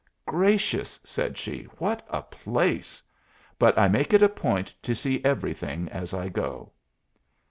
[0.25, 3.03] "Gracious!" said she, "what a place!
[3.59, 6.71] But I make it a point to see everything as I go."